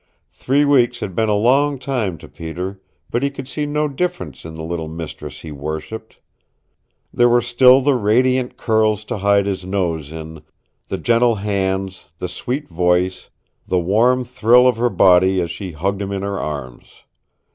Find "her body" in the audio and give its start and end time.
14.77-15.39